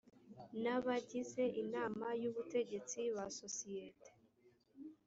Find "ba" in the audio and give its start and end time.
3.15-3.25